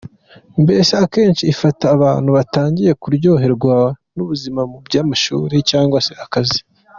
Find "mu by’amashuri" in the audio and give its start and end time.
4.69-5.55